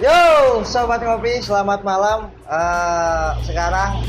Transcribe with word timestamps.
Yo, 0.00 0.64
sobat 0.64 1.04
kopi, 1.04 1.44
selamat 1.44 1.84
malam. 1.84 2.32
Eh, 2.48 3.30
sekarang 3.44 4.00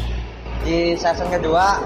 di 0.64 0.96
season 0.96 1.28
kedua, 1.28 1.84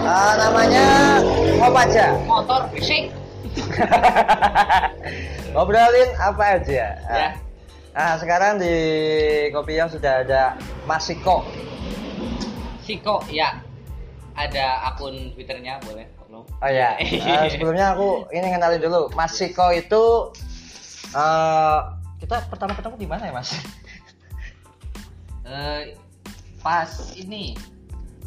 eh, 0.00 0.32
namanya 0.40 1.20
Ngopaja. 1.60 2.16
motor 2.24 2.64
fisik 2.72 3.12
Ngobrolin 5.52 6.16
apa 6.16 6.56
aja. 6.56 6.96
Ya. 6.96 7.28
Nah, 7.92 8.16
sekarang 8.16 8.56
di 8.56 8.72
kopi 9.52 9.76
yang 9.76 9.92
sudah 9.92 10.24
ada 10.24 10.56
Masiko. 10.88 11.44
Siko 12.80 13.20
ya 13.28 13.60
ada 14.32 14.88
akun 14.88 15.36
twitternya 15.36 15.76
boleh 15.84 16.08
follow 16.16 16.48
Oh 16.64 16.70
ya, 16.72 16.96
Eh, 17.04 17.52
sebelumnya 17.52 17.92
aku 17.92 18.24
ini 18.32 18.48
kenalin 18.48 18.80
dulu. 18.80 19.12
Masiko 19.12 19.68
itu 19.76 20.32
eh 21.12 22.00
kita 22.32 22.48
pertama 22.48 22.72
ketemu 22.72 22.96
di 22.96 23.08
mana 23.12 23.28
ya, 23.28 23.34
Mas? 23.36 23.52
Eh, 25.42 25.98
pas 26.62 26.88
ini 27.18 27.52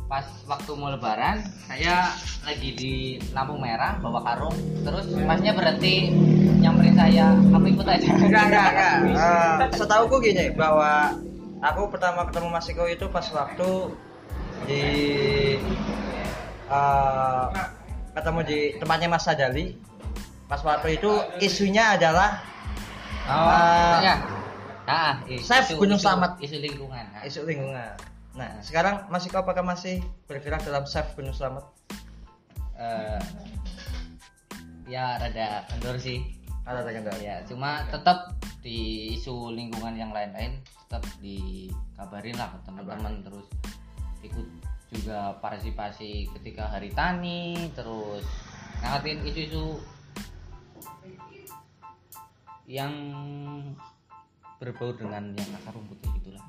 pas 0.06 0.28
waktu 0.46 0.78
mau 0.78 0.92
lebaran 0.94 1.42
saya 1.66 2.12
lagi 2.44 2.76
di 2.76 2.94
lampu 3.32 3.56
merah 3.58 3.98
bawa 3.98 4.22
karung 4.22 4.54
terus 4.84 5.10
masnya 5.24 5.56
berhenti 5.56 6.12
nyamperin 6.60 6.94
saya 6.94 7.34
kamu 7.50 7.80
ikut 7.80 7.88
aja 7.88 8.10
Enggak, 8.20 8.46
enggak, 8.52 8.70
enggak. 8.78 8.96
Eh, 9.74 9.80
setauku 9.80 10.22
gini 10.22 10.54
bahwa 10.54 11.18
aku 11.64 11.88
pertama 11.90 12.28
ketemu 12.30 12.48
Mas 12.52 12.68
Iko 12.68 12.84
itu 12.86 13.08
pas 13.10 13.26
waktu 13.32 13.70
di 14.70 14.84
eh, 16.68 17.46
ketemu 18.14 18.40
di 18.44 18.60
tempatnya 18.78 19.08
Mas 19.08 19.24
Sadali. 19.24 19.74
Pas 20.46 20.62
waktu 20.62 21.00
itu 21.00 21.10
isunya 21.42 21.96
adalah 21.98 22.55
oh 23.26 23.50
Eh, 23.50 23.98
ya 24.04 24.16
ah 24.86 25.14
isu, 25.26 25.82
Gunung 25.82 25.98
isu- 25.98 26.06
lingkungan 26.62 27.06
Nah, 27.10 27.22
isu 27.26 27.42
lingkungan. 27.44 27.98
Nah, 28.36 28.60
sekarang 28.62 29.08
Mas 29.08 29.24
Iko 29.24 29.42
apakah 29.42 29.64
masih 29.64 30.04
bergerak 30.28 30.62
dalam 30.62 30.86
chef 30.86 31.10
Gunung 31.16 31.34
Slamet? 31.34 31.64
eh, 32.76 33.24
ya 34.86 35.16
rada 35.16 35.64
kendor 35.72 35.96
sih 35.96 36.22
Ada 36.66 36.82
kendala? 36.84 37.18
ya 37.18 37.40
cuma 37.46 37.86
tetap 37.88 38.34
di 38.60 39.14
isu 39.14 39.54
lingkungan 39.54 39.96
yang 39.96 40.10
lain-lain 40.12 40.58
tetap 40.86 41.06
dikabarin 41.18 42.36
lah 42.36 42.50
ke 42.52 42.58
teman-teman 42.66 43.22
terus 43.22 43.48
ikut 44.22 44.48
juga 44.92 45.38
partisipasi 45.40 46.30
ketika 46.38 46.68
hari 46.68 46.90
tani 46.92 47.70
terus 47.74 48.26
ngangkatin 48.82 49.22
isu-isu 49.24 49.78
yang 52.66 52.92
berbau 54.58 54.92
dengan 54.92 55.32
yang 55.32 55.50
akar 55.56 55.74
rumput 55.74 56.00
gitulah 56.02 56.42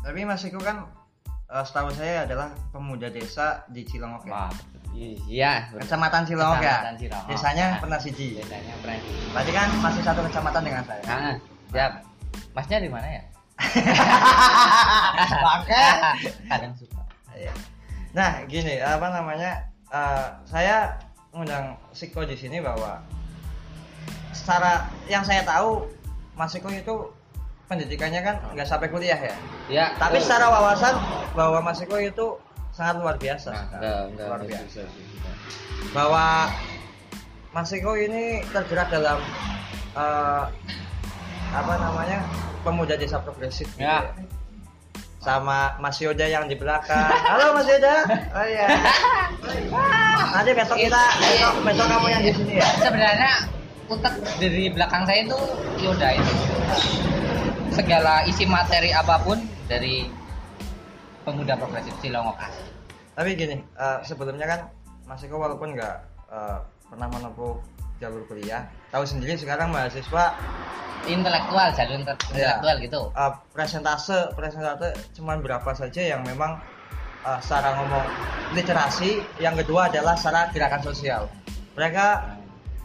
Tapi 0.00 0.22
Mas 0.22 0.42
Iko 0.42 0.58
kan 0.58 0.86
eh, 1.48 1.64
setahu 1.64 1.90
saya 1.90 2.22
adalah 2.22 2.54
pemuda 2.70 3.08
desa 3.08 3.66
di 3.66 3.82
Cilongok 3.82 4.24
ya. 4.24 4.30
wah 4.30 4.52
iya. 5.28 5.52
Kecamatan 5.72 6.24
Cilongok 6.24 6.62
ya. 6.62 6.76
Cilongok. 6.94 7.28
Desanya 7.28 7.64
Nah. 7.68 7.80
pernah 7.80 7.98
siji. 7.98 8.26
biasanya 8.34 8.72
pernah 8.80 8.96
di 8.96 9.10
Berarti 9.28 9.50
kan 9.52 9.68
masih 9.78 10.02
satu 10.02 10.20
kecamatan 10.22 10.62
dengan 10.62 10.82
saya. 10.82 11.02
nah, 11.04 11.34
siap 11.68 11.92
masnya 12.52 12.78
di 12.78 12.88
mana 12.88 13.08
ya 13.10 13.22
Bangke. 15.44 15.84
kadang 16.46 16.72
suka 16.74 17.02
Iya. 17.32 17.52
Nah, 18.12 18.40
gini, 18.46 18.80
apa 18.80 19.12
namanya? 19.12 19.60
eh, 19.86 20.26
saya 20.44 20.96
ngundang 21.30 21.76
Siko 21.92 22.24
di 22.24 22.32
sini 22.32 22.58
bahwa 22.58 22.96
secara 24.36 24.72
yang 25.08 25.24
saya 25.24 25.40
tahu 25.42 25.88
Mas 26.36 26.52
Siko 26.52 26.68
itu 26.68 27.08
pendidikannya 27.66 28.20
kan 28.20 28.36
nggak 28.52 28.68
sampai 28.68 28.86
kuliah 28.86 29.16
ya. 29.16 29.34
ya 29.66 29.86
Tapi 29.96 30.20
eh, 30.20 30.22
secara 30.22 30.46
wawasan 30.46 30.94
bahwa 31.32 31.58
Mas 31.60 31.80
Siko 31.80 31.96
itu 31.96 32.36
sangat 32.70 33.00
luar 33.00 33.16
biasa. 33.16 33.50
Nah, 33.50 33.64
enggak, 33.72 34.00
enggak, 34.12 34.26
luar 34.28 34.40
enggak 34.44 34.50
biasa. 34.62 34.80
enggak. 34.84 35.34
Bahwa 35.90 36.24
Mas 37.50 37.66
Siko 37.66 37.92
ini 37.96 38.44
tergerak 38.52 38.88
dalam 38.92 39.18
eh, 39.96 40.42
apa 41.48 41.72
namanya 41.80 42.20
pemuda 42.60 42.94
desa 42.94 43.16
progresif 43.18 43.64
gitu 43.72 43.80
Ya. 43.80 44.12
sama 45.18 45.74
Mas 45.80 45.98
Yoda 45.98 46.22
yang 46.22 46.46
di 46.46 46.54
belakang. 46.54 47.10
Halo 47.10 47.50
Mas 47.50 47.66
Yoda. 47.66 48.04
Oh 48.30 48.46
iya. 48.46 48.68
Nanti 50.30 50.50
besok 50.52 50.76
kita 50.76 51.02
besok, 51.18 51.52
besok 51.64 51.86
kamu 51.88 52.06
yang 52.12 52.22
di 52.22 52.30
sini 52.30 52.54
ya. 52.60 52.68
Sebenarnya 52.78 53.32
utek 53.86 54.14
dari 54.38 54.70
belakang 54.70 55.06
saya 55.06 55.20
itu 55.24 55.38
Yoda 55.80 56.08
itu. 56.14 56.32
Segala 57.70 58.24
isi 58.24 58.44
materi 58.48 58.90
apa 58.90 59.20
pun 59.20 59.38
dari 59.68 60.08
pemuda 61.22 61.58
progresif 61.58 61.92
Cilongok 62.00 62.36
asli. 62.38 62.66
Tapi 63.16 63.30
gini, 63.34 63.56
eh, 63.60 63.98
sebelumnya 64.04 64.46
kan 64.46 64.60
Mas 65.06 65.22
Eko 65.22 65.38
walaupun 65.38 65.76
nggak 65.76 65.96
eh, 66.26 66.58
pernah 66.90 67.08
menempuh 67.10 67.58
jalur 67.96 68.22
kuliah, 68.28 68.66
tahu 68.90 69.06
sendiri 69.06 69.38
sekarang 69.38 69.72
mahasiswa 69.72 70.36
Intelektual, 71.06 71.70
jalur 71.70 72.02
Iya. 72.02 72.58
intelektual 72.58 72.76
gitu. 72.82 73.00
eh, 73.14 73.32
presentase 73.54 74.18
presentase 74.34 74.90
cuman 75.14 75.38
berapa 75.38 75.70
saja 75.70 76.02
yang 76.02 76.26
memang 76.26 76.58
eh, 77.22 77.38
secara 77.42 77.78
ngomong 77.78 78.04
literasi, 78.54 79.22
yang 79.38 79.54
kedua 79.58 79.90
adalah 79.90 80.14
secara 80.18 80.50
gerakan 80.50 80.82
sosial. 80.82 81.22
Mereka 81.74 82.06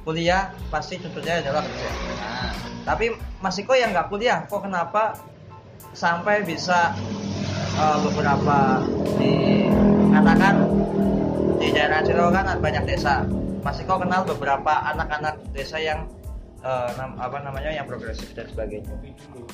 kuliah 0.02 0.50
pasti 0.68 0.98
tentunya 0.98 1.40
adalah 1.40 1.62
kerja. 1.62 1.90
Nah, 2.18 2.52
Tapi 2.84 3.14
Mas 3.38 3.56
Iko 3.56 3.74
yang 3.74 3.94
nggak 3.94 4.10
kuliah, 4.10 4.44
kok 4.46 4.62
kenapa 4.62 5.14
sampai 5.94 6.42
bisa 6.42 6.94
eh, 7.76 7.98
beberapa 8.02 8.82
dikatakan 9.18 10.56
di 11.58 11.68
daerah 11.70 12.02
Cilongok 12.02 12.34
kan 12.34 12.58
banyak 12.58 12.84
desa. 12.86 13.26
Mas 13.62 13.78
Iko 13.78 14.02
kenal 14.02 14.26
beberapa 14.26 14.74
anak-anak 14.88 15.38
desa 15.54 15.78
yang 15.78 16.10
eh, 16.62 16.90
nam- 16.98 17.18
apa 17.18 17.38
namanya 17.40 17.70
yang 17.70 17.86
progresif 17.86 18.34
dan 18.34 18.50
sebagainya. 18.50 18.90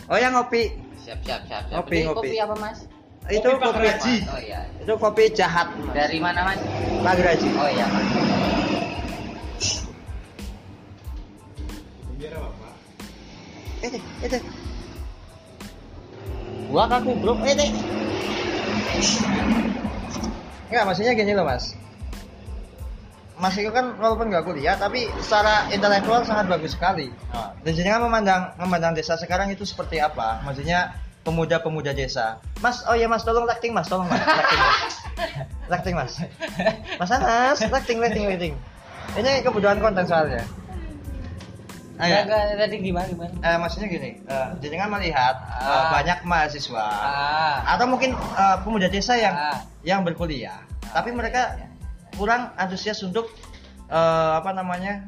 Oh 0.08 0.16
yang 0.16 0.32
ngopi, 0.32 0.72
siap 0.98 1.20
siap 1.22 1.44
siap. 1.46 1.68
siap. 1.68 1.84
Kopi, 1.84 1.96
Ini 1.98 2.08
kopi. 2.08 2.28
kopi 2.32 2.38
apa 2.40 2.56
Mas? 2.56 2.80
itu 3.28 3.44
kopi, 3.44 3.92
Oh 4.24 4.40
iya. 4.40 4.64
itu 4.80 4.94
kopi 4.96 5.24
jahat 5.36 5.68
Mas. 5.84 5.92
Dari 5.92 6.16
mana 6.16 6.48
Mas? 6.48 6.64
Pak 7.04 7.14
Graji. 7.20 7.50
Oh 7.60 7.68
iya 7.68 7.84
Mas. 7.84 8.08
Itu, 13.82 13.98
itu. 14.26 14.38
Gua 16.68 16.86
kaku 16.90 17.12
bro, 17.22 17.34
itu. 17.46 17.66
Enggak, 20.68 20.84
maksudnya 20.84 21.14
gini 21.16 21.32
loh 21.32 21.48
mas. 21.48 21.78
Mas 23.38 23.54
itu 23.54 23.70
kan 23.70 23.94
walaupun 24.02 24.34
nggak 24.34 24.44
kuliah, 24.50 24.74
tapi 24.76 25.06
secara 25.22 25.70
intelektual 25.70 26.26
sangat 26.26 26.50
bagus 26.50 26.74
sekali. 26.74 27.14
Oh. 27.32 27.54
Dan 27.62 27.78
jenengan 27.78 28.02
memandang 28.10 28.58
memandang 28.58 28.94
desa 28.98 29.14
sekarang 29.14 29.54
itu 29.54 29.62
seperti 29.62 30.02
apa? 30.02 30.42
Maksudnya 30.42 30.98
pemuda-pemuda 31.22 31.94
desa. 31.94 32.42
Mas, 32.66 32.82
oh 32.90 32.98
ya 32.98 33.06
mas, 33.06 33.22
tolong 33.22 33.46
lighting 33.46 33.78
mas, 33.78 33.86
tolong 33.86 34.10
mas, 34.10 34.26
lighting 34.26 34.62
mas, 34.64 34.96
lighting 35.72 35.96
mas. 35.96 36.14
Mas 36.98 37.12
Anas, 37.14 37.60
lighting, 37.62 37.98
lighting, 38.02 38.26
lighting. 38.26 38.54
Ini 39.14 39.46
kebutuhan 39.46 39.78
konten 39.78 40.04
soalnya. 40.10 40.42
Ayo. 41.98 42.14
Enggak, 42.14 42.22
enggak, 42.30 42.58
tadi 42.62 42.76
gimana 42.80 43.06
gimana? 43.08 43.32
Eh, 43.42 43.58
maksudnya 43.58 43.88
gini, 43.88 44.12
eh, 44.22 44.48
jenengan 44.62 44.90
melihat 44.94 45.36
eh, 45.42 45.66
Ah. 45.66 45.90
banyak 45.90 46.20
mahasiswa 46.24 46.86
Ah. 46.86 47.74
atau 47.74 47.86
mungkin 47.86 48.14
eh, 48.14 48.58
pemuda 48.62 48.86
desa 48.86 49.18
yang 49.18 49.34
Ah. 49.34 49.66
yang 49.82 50.06
berkuliah, 50.06 50.62
Ah, 50.86 51.02
tapi 51.02 51.10
mereka 51.10 51.58
iya. 51.58 51.68
kurang 52.14 52.54
antusias 52.56 53.02
untuk 53.02 53.26
eh, 53.88 54.32
apa 54.36 54.52
namanya 54.52 55.08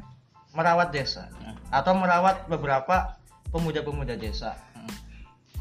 merawat 0.50 0.90
desa 0.90 1.28
Hmm. 1.36 1.52
atau 1.68 1.92
merawat 1.92 2.48
beberapa 2.48 3.14
pemuda-pemuda 3.48 4.16
desa 4.16 4.56
Hmm. 4.72 4.88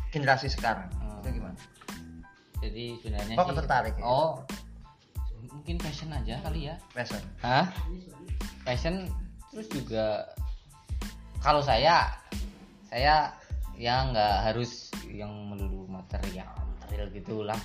generasi 0.09 0.47
sekarang. 0.47 0.87
Hmm. 0.97 1.19
Itu 1.19 1.29
gimana? 1.35 1.57
Jadi 2.59 2.95
sebenarnya 2.99 3.35
Kok 3.35 3.45
sih- 3.45 3.57
tertarik 3.59 3.95
ya? 3.95 4.03
Oh, 4.03 4.41
mungkin 5.51 5.77
passion 5.77 6.09
aja 6.09 6.39
kali 6.41 6.67
ya. 6.67 6.75
Passion. 6.89 7.21
Hah? 7.39 7.67
Passion 8.63 9.05
terus 9.49 9.67
juga 9.67 10.25
kalau 11.39 11.63
saya 11.63 12.11
saya 12.91 13.31
ya 13.79 14.03
nggak 14.11 14.51
harus 14.51 14.91
yang 15.07 15.31
melulu 15.47 15.87
material 15.87 16.51
material 16.83 17.07
gitulah. 17.15 17.61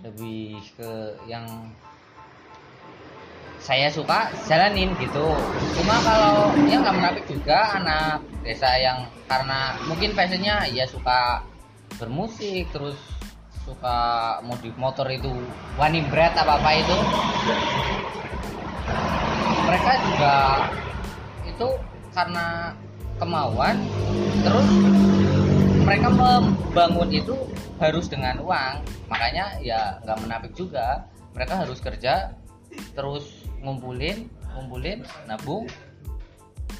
Lebih 0.00 0.58
ke 0.74 0.90
yang 1.28 1.44
saya 3.62 3.92
suka 3.92 4.32
jalanin 4.48 4.90
gitu. 4.98 5.36
Cuma 5.78 6.00
kalau 6.02 6.50
ya 6.66 6.82
nggak 6.82 6.96
menapik 6.96 7.24
juga 7.30 7.78
anak 7.78 8.24
desa 8.42 8.74
yang 8.80 9.06
karena 9.30 9.78
mungkin 9.86 10.16
passionnya 10.16 10.66
ya 10.72 10.88
suka 10.88 11.44
bermusik 12.00 12.66
terus 12.74 12.98
suka 13.62 14.40
modif 14.42 14.74
motor 14.74 15.06
itu 15.06 15.30
wani 15.78 16.02
bread 16.10 16.34
apa 16.34 16.58
apa 16.58 16.70
itu. 16.74 16.96
Mereka 19.62 19.92
juga 20.10 20.34
itu 21.46 21.68
karena 22.12 22.76
kemauan 23.16 23.76
terus 24.44 24.68
mereka 25.82 26.08
membangun 26.14 27.10
itu 27.10 27.34
harus 27.82 28.06
dengan 28.06 28.38
uang. 28.38 28.86
Makanya 29.10 29.58
ya 29.60 29.98
nggak 30.06 30.18
menapik 30.22 30.52
juga. 30.54 31.04
Mereka 31.34 31.64
harus 31.66 31.80
kerja 31.82 32.36
terus 32.96 33.44
ngumpulin 33.60 34.28
ngumpulin 34.52 35.04
nabung 35.28 35.64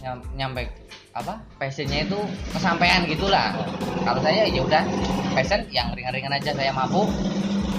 nyam, 0.00 0.19
nyampe 0.34 0.69
apa 1.12 1.40
passionnya 1.56 2.05
itu 2.05 2.20
kesampaian 2.52 3.05
gitulah. 3.08 3.52
Kalau 4.02 4.20
saya 4.25 4.49
ya 4.49 4.61
udah 4.64 4.82
passion 5.37 5.64
yang 5.73 5.93
ringan-ringan 5.93 6.37
aja 6.37 6.52
saya 6.52 6.73
mampu 6.73 7.08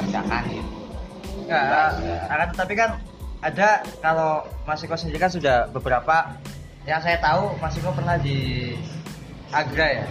kerjakan. 0.01 0.44
Gitu 0.50 0.71
Enggak, 1.44 1.89
akan 2.31 2.47
tetapi 2.55 2.73
kan 2.73 2.91
ada 3.44 3.83
kalau 4.00 4.47
Mas 4.63 4.79
Iko 4.79 4.95
sendiri 4.95 5.19
kan 5.19 5.27
sudah 5.27 5.67
beberapa 5.75 6.31
yang 6.83 7.00
saya 7.00 7.18
tahu 7.18 7.56
Mas 7.57 7.74
Iko 7.74 7.91
pernah 7.91 8.15
di 8.18 8.71
Agra 9.50 9.88
ya. 9.94 10.06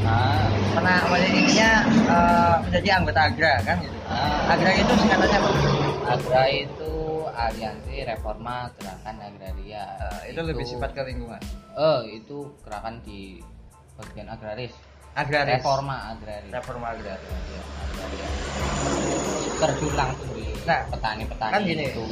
nah, 0.00 0.46
Pernah 0.70 0.96
maksudnya 1.04 1.30
intinya 1.32 1.70
eh, 1.88 2.54
menjadi 2.62 2.88
anggota 2.92 3.20
Agra 3.24 3.52
kan 3.62 3.76
gitu. 3.80 3.98
Ah. 4.04 4.52
Agra 4.52 4.70
itu 4.72 4.92
singkatannya 4.94 5.38
apa? 5.40 5.48
Agra 6.06 6.42
itu 6.46 6.92
aliansi 7.26 7.94
reforma 8.04 8.54
gerakan 8.74 9.16
agraria 9.18 9.84
Eh, 9.98 10.30
itu 10.30 10.40
lebih 10.40 10.64
sifat 10.64 10.90
ke 10.92 11.02
lingkungan. 11.02 11.40
eh 11.74 12.00
itu 12.14 12.36
gerakan 12.62 13.02
di 13.02 13.42
bagian 13.94 14.28
agraris 14.28 14.70
Agraris. 15.12 15.58
reforma 15.58 15.96
agraria 16.08 16.52
Reforma 16.52 16.86
agraris. 16.88 17.26
Agraria. 17.26 18.26
terjun 19.56 19.92
langsung 19.94 20.30
di 20.32 20.46
Nah, 20.64 20.80
petani-petani 20.88 21.52
kan 21.52 21.60
gini. 21.62 21.84
itu 21.88 22.04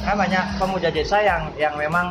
Kan 0.00 0.14
banyak 0.16 0.44
pemuda 0.56 0.88
desa 0.88 1.20
yang 1.20 1.52
yang 1.54 1.74
memang 1.74 2.10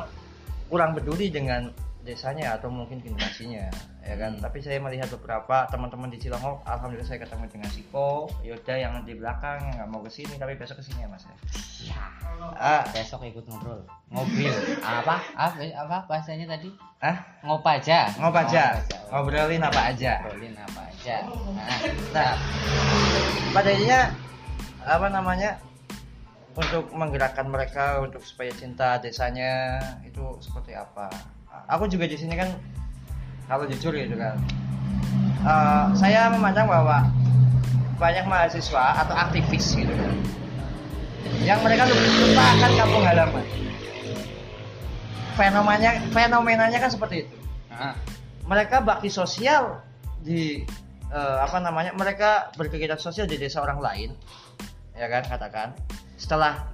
kurang 0.70 0.94
peduli 0.94 1.34
dengan 1.34 1.74
desanya 2.00 2.56
atau 2.56 2.72
mungkin 2.72 3.04
generasinya 3.04 3.68
ya 4.02 4.16
kan? 4.16 4.40
Hmm. 4.40 4.42
tapi 4.42 4.64
saya 4.64 4.80
melihat 4.80 5.12
beberapa 5.20 5.68
teman-teman 5.68 6.08
di 6.10 6.18
Cilongok 6.18 6.64
alhamdulillah 6.64 7.06
saya 7.06 7.20
ketemu 7.22 7.46
dengan 7.52 7.70
Siko 7.70 8.32
Yoda 8.42 8.76
yang 8.80 9.04
di 9.04 9.14
belakang 9.20 9.60
yang 9.68 9.76
nggak 9.84 9.90
mau 9.92 10.02
ke 10.02 10.10
sini 10.10 10.40
tapi 10.40 10.56
besok 10.56 10.80
ke 10.80 10.84
sini 10.90 11.04
ya 11.06 11.10
mas 11.12 11.28
ya. 11.28 11.36
Ya 11.92 12.02
ah. 12.56 12.84
Besok 12.96 13.28
ikut 13.28 13.46
ngobrol. 13.48 13.84
Ngobrol. 14.12 14.56
Apa? 14.82 15.20
Apa? 15.36 15.60
Apa 15.76 15.98
bahasanya 16.08 16.56
tadi? 16.56 16.72
Ah 17.04 17.20
ngopaja. 17.44 18.16
Ngobaja 18.16 18.64
Ngopaja. 18.80 19.12
ngobrolin 19.12 19.64
apa 19.64 19.82
aja? 19.92 20.14
Ngobrolin 20.24 20.56
apa 20.56 20.82
aja. 20.88 21.16
Nah, 21.56 21.80
nah 22.16 22.32
pada 23.52 23.70
intinya 23.76 24.02
apa 24.88 25.08
namanya 25.12 25.50
untuk 26.58 26.90
menggerakkan 26.92 27.46
mereka 27.46 28.02
untuk 28.02 28.26
supaya 28.26 28.50
cinta 28.56 28.98
desanya 28.98 29.80
itu 30.02 30.22
seperti 30.42 30.74
apa. 30.74 31.10
Aku 31.70 31.86
juga 31.86 32.10
di 32.10 32.18
sini 32.18 32.34
kan 32.34 32.50
kalau 33.50 33.66
jujur 33.66 33.94
gitu 33.94 34.14
kan 34.14 34.38
eh, 35.42 35.86
saya 35.98 36.30
memandang 36.30 36.70
bahwa 36.70 37.10
banyak 37.98 38.26
mahasiswa 38.30 39.04
atau 39.06 39.16
aktivis 39.18 39.76
gitu 39.76 39.92
kan 39.92 40.14
yang 41.44 41.60
mereka 41.62 41.88
lupa 41.88 42.44
akan 42.58 42.72
kampung 42.78 43.04
halaman. 43.06 43.46
Fenomenanya 45.36 45.92
fenomenanya 46.12 46.78
kan 46.84 46.92
seperti 46.92 47.28
itu. 47.28 47.36
Nah, 47.72 47.96
mereka 48.44 48.84
bakti 48.84 49.08
sosial 49.08 49.80
di 50.20 50.64
eh, 51.14 51.38
apa 51.40 51.58
namanya 51.64 51.96
mereka 51.96 52.52
berkegiatan 52.58 53.00
sosial 53.00 53.26
di 53.30 53.40
desa 53.40 53.62
orang 53.64 53.80
lain 53.80 54.10
ya 55.00 55.08
kan 55.08 55.24
katakan 55.24 55.70
setelah 56.20 56.68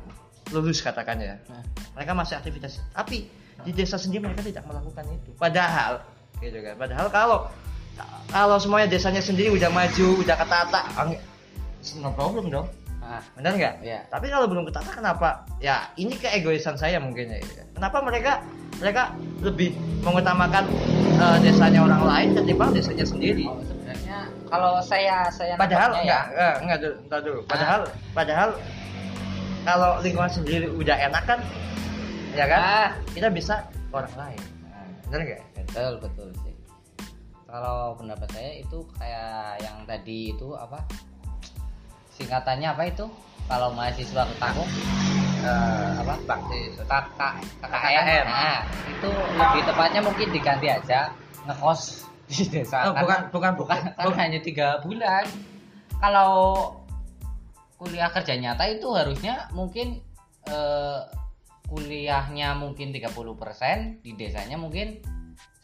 lulus 0.49 0.81
katakan 0.81 1.21
ya. 1.21 1.37
Nah. 1.45 1.61
mereka 1.93 2.11
masih 2.17 2.35
aktivitas. 2.41 2.81
Tapi 2.91 3.29
di 3.63 3.71
desa 3.71 3.95
sendiri 3.95 4.25
mereka 4.25 4.41
tidak 4.41 4.65
melakukan 4.65 5.05
itu. 5.13 5.31
Padahal 5.37 6.01
gitu 6.41 6.57
kan. 6.59 6.75
Padahal 6.75 7.07
kalau 7.13 7.37
kalau 8.33 8.57
semuanya 8.59 8.91
desanya 8.91 9.23
sendiri 9.23 9.55
udah 9.55 9.71
maju 9.71 10.07
udah 10.19 10.35
ketata 10.35 10.81
no 12.01 12.09
problem 12.17 12.49
dong. 12.49 12.67
Nah, 13.05 13.21
benar 13.37 13.53
nggak? 13.53 13.75
Iya. 13.85 14.01
tapi 14.09 14.33
kalau 14.33 14.49
belum 14.49 14.65
ketata 14.65 14.89
kenapa? 14.97 15.45
Ya 15.61 15.93
ini 15.93 16.17
keegoisan 16.17 16.73
saya 16.73 16.97
mungkin 16.97 17.29
ya 17.29 17.37
gitu 17.37 17.53
kan. 17.61 17.67
kenapa 17.77 17.97
mereka 18.01 18.33
mereka 18.81 19.03
lebih 19.45 19.77
mengutamakan 20.01 20.65
eh, 21.21 21.37
desanya 21.45 21.85
orang 21.85 22.01
lain 22.01 22.29
ketimbang 22.33 22.73
desanya 22.73 23.05
sendiri? 23.05 23.45
Oh, 23.45 23.61
sebenarnya 23.61 24.25
kalau 24.49 24.81
saya 24.81 25.29
saya 25.29 25.53
padahal 25.53 26.01
enggak, 26.01 26.23
enggak, 26.33 26.55
enggak 26.65 26.77
dulu, 26.81 26.95
entar 27.05 27.19
dulu. 27.21 27.39
Padahal 27.45 27.81
padahal 28.17 28.49
kalau 29.65 29.97
lingkungan 29.99 30.29
sendiri 30.31 30.69
udah 30.69 30.93
enak 31.01 31.23
kan 31.25 31.39
ya 32.31 32.45
kan? 32.45 32.61
Ah. 32.61 32.89
Kita 33.09 33.27
bisa 33.27 33.55
ke 33.65 33.93
orang 33.93 34.13
lain. 34.15 34.41
Nah, 34.63 34.85
Bener 35.07 35.19
enggak? 35.25 35.41
betul 35.57 35.91
betul 35.99 36.29
sih 36.39 36.53
kalau 37.45 37.95
pendapat 37.95 38.27
saya 38.29 38.51
itu 38.57 38.77
kayak 38.93 39.59
yang 39.59 39.77
tadi 39.85 40.31
itu 40.31 40.51
apa 40.53 40.79
singkatannya 42.11 42.67
apa 42.69 42.83
itu 42.85 43.05
kalau 43.45 43.71
mahasiswa 43.71 44.23
ketakung 44.27 44.69
Eh, 45.37 45.91
apa 46.01 46.17
bakti 46.25 46.73
kakak 46.81 47.37
KKN. 47.61 48.25
Nah 48.25 48.65
itu 48.89 49.05
lebih 49.37 49.61
tepatnya 49.63 50.01
mungkin 50.01 50.27
diganti 50.33 50.65
aja 50.65 51.13
ngekos 51.45 52.01
di 52.25 52.49
desa 52.49 52.81
Oh, 52.81 52.89
Karena- 52.89 53.01
bukan- 53.05 53.23
bukan- 53.29 53.55
bukan 53.55 53.79
bukan- 53.93 54.09
kan 54.09 54.17
hanya 54.17 54.41
tiga 54.41 54.81
bulan 54.81 55.21
kalau 56.01 56.33
kuliah 57.75 58.07
kerja 58.09 58.35
nyata 58.35 58.63
itu 58.67 58.87
harusnya 58.91 59.47
mungkin 59.51 59.99
eh, 60.45 61.01
kuliahnya 61.65 62.53
mungkin 62.55 62.93
30% 62.93 64.05
di 64.05 64.13
desanya 64.13 64.55
mungkin 64.55 65.01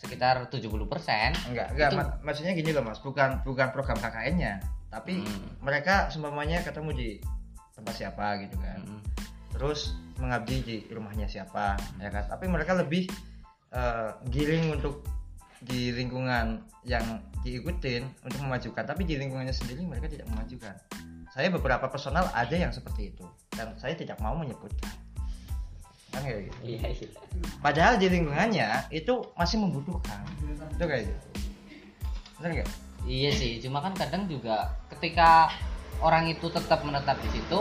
sekitar 0.01 0.49
70% 0.49 0.73
enggak, 1.53 1.67
enggak 1.77 1.89
Itu- 1.93 1.97
mak- 2.01 2.17
maksudnya 2.25 2.57
gini 2.57 2.73
loh 2.73 2.81
Mas, 2.81 2.97
bukan 2.99 3.45
bukan 3.45 3.69
program 3.69 4.01
KKN-nya, 4.01 4.57
tapi 4.89 5.21
Hmm. 5.21 5.61
mereka 5.61 6.09
seumpamanya 6.09 6.65
ketemu 6.65 6.89
di 6.97 7.09
tempat 7.77 7.93
siapa 7.93 8.41
gitu 8.41 8.57
kan. 8.57 8.81
Mm. 8.81 9.01
Terus 9.53 9.93
mengabdi 10.17 10.57
di 10.65 10.75
rumahnya 10.89 11.29
siapa, 11.29 11.77
ya 12.01 12.09
kan? 12.09 12.25
Tapi 12.27 12.49
mereka 12.49 12.73
lebih 12.73 13.05
eh, 13.71 14.11
giring 14.27 14.73
untuk 14.75 15.05
di 15.61 15.93
lingkungan 15.95 16.59
yang 16.83 17.21
diikutin 17.39 18.03
untuk 18.25 18.41
memajukan, 18.43 18.83
tapi 18.83 19.07
di 19.07 19.15
lingkungannya 19.15 19.53
sendiri 19.55 19.85
mereka 19.85 20.09
tidak 20.11 20.27
memajukan. 20.27 20.75
Saya 21.31 21.47
beberapa 21.47 21.87
personal 21.87 22.27
ada 22.35 22.51
yang 22.51 22.75
seperti 22.75 23.15
itu, 23.15 23.23
dan 23.55 23.71
saya 23.79 23.95
tidak 23.95 24.19
mau 24.19 24.35
menyebutkan. 24.35 24.91
Kan 26.11 26.27
kayak 26.27 26.51
gitu. 26.51 26.75
iya 26.75 26.91
iya 26.91 27.07
Padahal 27.63 27.95
di 27.95 28.11
lingkungannya 28.11 28.91
itu 28.91 29.31
masih 29.39 29.63
membutuhkan. 29.63 30.27
Itu 30.75 30.83
kayak 30.83 31.07
gitu. 31.07 31.27
Benar 32.39 32.51
nggak? 32.59 32.69
Iya 33.07 33.31
sih, 33.31 33.63
cuma 33.63 33.79
kan 33.79 33.95
kadang 33.95 34.27
juga 34.27 34.75
ketika 34.91 35.49
orang 36.03 36.27
itu 36.29 36.51
tetap 36.51 36.83
menetap 36.83 37.17
di 37.23 37.29
situ, 37.31 37.59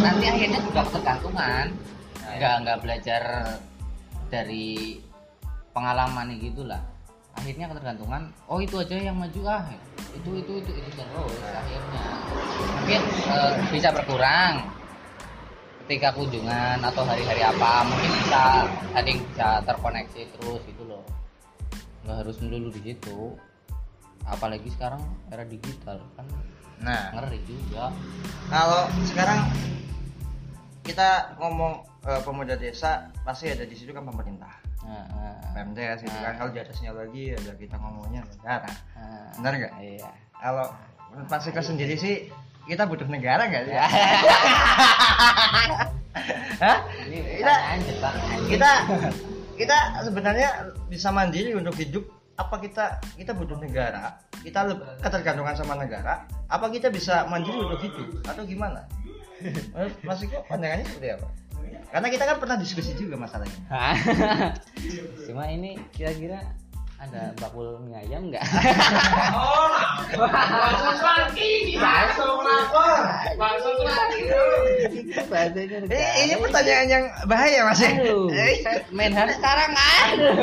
nanti 0.00 0.24
akhirnya 0.24 0.58
juga 0.64 0.82
ketergantungan, 0.88 1.70
Nah, 2.28 2.36
nggak 2.36 2.54
nggak 2.60 2.78
belajar 2.84 3.22
dari 4.28 5.00
pengalaman 5.72 6.36
gitulah. 6.36 6.84
Akhirnya 7.38 7.70
ketergantungan, 7.70 8.34
oh 8.50 8.58
itu 8.58 8.76
aja 8.82 8.98
yang 8.98 9.14
maju 9.14 9.40
ah, 9.46 9.62
itu 10.10 10.30
itu 10.42 10.52
itu 10.58 10.70
itu 10.74 10.90
terus 10.90 11.38
akhirnya. 11.46 12.06
Mungkin 12.82 13.02
eh, 13.30 13.52
bisa 13.70 13.88
berkurang 13.94 14.66
ketika 15.86 16.12
kunjungan 16.12 16.82
atau 16.84 17.00
hari-hari 17.06 17.40
apa 17.40 17.86
mungkin 17.86 18.10
bisa 18.20 18.68
saling 18.92 19.18
bisa 19.32 19.48
terkoneksi 19.64 20.20
terus 20.36 20.60
gitu 20.66 20.82
loh. 20.84 21.06
Nggak 22.04 22.26
harus 22.26 22.36
melulu 22.42 22.68
di 22.74 22.82
situ. 22.92 23.38
Apalagi 24.28 24.68
sekarang 24.68 25.00
era 25.32 25.46
digital 25.46 26.04
kan 26.18 26.28
Nah, 26.78 27.10
ngeri 27.10 27.42
juga. 27.42 27.90
Kalau 28.46 28.86
sekarang 29.02 29.50
kita 30.86 31.36
ngomong 31.42 31.82
eh, 32.06 32.20
pemuda 32.22 32.54
desa 32.54 33.10
pasti 33.26 33.50
ada 33.50 33.66
di 33.66 33.74
situ 33.76 33.92
kan 33.92 34.08
pemerintah 34.08 34.67
nah, 34.88 35.04
nah, 35.12 35.36
Pemdes 35.52 36.00
gitu 36.00 36.16
kan. 36.16 36.32
kalau 36.40 36.50
di 36.50 36.58
atasnya 36.64 36.96
lagi 36.96 37.36
ada 37.36 37.52
kita 37.60 37.76
ngomongnya 37.76 38.24
negara 38.24 38.70
nah. 38.96 39.28
benar 39.36 39.52
nggak? 39.60 39.72
Iya. 39.84 40.08
Kalau 40.38 40.66
pasti 41.28 41.50
ke 41.52 41.60
sendiri 41.60 41.94
sih 42.00 42.32
kita 42.64 42.88
butuh 42.88 43.08
negara 43.08 43.44
nggak 43.48 43.64
sih? 43.68 43.74
Ya. 43.76 43.84
Hah? 46.64 46.78
kita 47.38 47.54
kita 48.48 48.70
kita 49.54 49.76
sebenarnya 50.08 50.48
bisa 50.88 51.12
mandiri 51.12 51.52
untuk 51.52 51.76
hidup. 51.76 52.04
Apa 52.38 52.62
kita 52.62 53.02
kita 53.18 53.34
butuh 53.34 53.58
negara? 53.58 54.14
Kita 54.46 54.62
ketergantungan 55.02 55.58
sama 55.58 55.74
negara. 55.74 56.22
Apa 56.46 56.70
kita 56.70 56.86
bisa 56.86 57.26
mandiri 57.26 57.66
untuk 57.66 57.82
hidup? 57.82 58.08
Atau 58.30 58.46
gimana? 58.46 58.86
Mas 60.06 60.22
Iko 60.22 60.42
pandangannya 60.46 60.86
seperti 60.86 61.14
apa 61.18 61.28
karena 61.88 62.08
kita 62.12 62.24
kan 62.28 62.36
pernah 62.36 62.56
diskusi 62.60 62.92
juga 62.96 63.16
masalah 63.16 63.48
ini 63.48 63.60
cuma 65.28 65.48
ini 65.48 65.80
kira-kira 65.96 66.44
ada 66.98 67.30
bakul 67.38 67.78
mie 67.86 67.94
ayam 67.94 68.26
nggak? 68.26 68.42
Bahasanya 75.30 75.78
Eh, 75.94 76.26
ini 76.26 76.34
pertanyaan 76.42 76.86
yang 76.90 77.04
bahaya 77.30 77.70
mas. 77.70 77.78
Ya 77.78 77.94
Eh, 77.94 78.82
main 78.90 79.14
hard 79.14 79.30
sekarang 79.38 79.70
aduh 79.78 80.34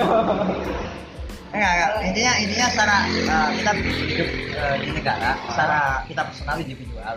enggak, 1.56 1.72
enggak. 1.72 1.90
intinya 2.08 2.34
intinya 2.40 2.68
secara 2.72 2.98
uh, 3.08 3.50
kita 3.56 3.72
hidup 3.80 4.30
uh, 4.60 4.76
di 4.80 4.90
negara 4.96 5.32
secara 5.52 5.80
kita 6.08 6.22
personal 6.24 6.56
individual. 6.64 7.16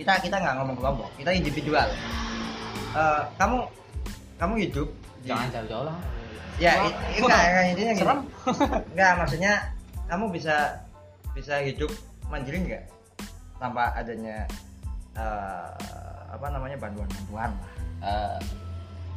Kita 0.00 0.12
kita 0.24 0.36
nggak 0.40 0.54
ngomong 0.64 0.76
kelompok. 0.80 1.08
Kita 1.20 1.30
individual 1.36 1.88
Uh, 2.88 3.22
kamu 3.36 3.58
kamu 4.36 4.54
hidup 4.64 4.88
jangan 5.22 5.46
jauh-jauh 5.52 5.84
lah 5.86 5.96
ya 6.56 6.72
Wah. 6.74 6.88
i- 6.88 7.20
enggak, 7.20 7.42
enggak 7.44 7.64
intinya 7.70 7.92
gini. 7.92 8.00
Serem. 8.02 8.20
enggak 8.96 9.12
maksudnya 9.14 9.52
kamu 10.08 10.24
bisa 10.32 10.56
bisa 11.36 11.54
hidup 11.60 11.90
mandiri 12.26 12.58
nggak 12.64 12.84
tanpa 13.58 13.92
adanya 13.92 14.48
uh, 15.14 15.70
apa 16.28 16.46
namanya 16.48 16.76
bantuan-bantuan 16.76 17.50
lah 17.52 17.72
Eh, 17.98 18.38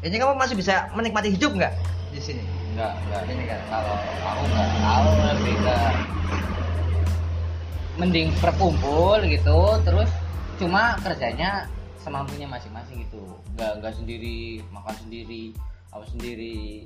ini 0.10 0.18
kamu 0.18 0.34
masih 0.34 0.58
bisa 0.58 0.90
menikmati 0.98 1.30
hidup 1.30 1.54
nggak 1.54 1.70
di 2.10 2.18
sini 2.18 2.42
enggak 2.74 2.98
enggak 3.06 3.22
Ini 3.30 3.44
kan. 3.46 3.60
kalau 3.70 3.96
aku 4.25 4.42
enggak 4.50 4.70
tahu 4.82 5.08
lebih 5.30 5.56
ke 5.62 5.78
mending 7.96 8.30
berkumpul 8.42 9.22
gitu 9.22 9.58
terus 9.86 10.10
cuma 10.58 10.98
kerjanya 11.06 11.70
semampunya 12.01 12.50
masing-masing 12.50 13.05
gitu. 13.05 13.22
Enggak 13.55 13.72
enggak 13.79 13.93
sendiri 13.96 14.65
makan 14.74 14.96
sendiri 15.05 15.43
apa 15.93 16.05
sendiri. 16.10 16.86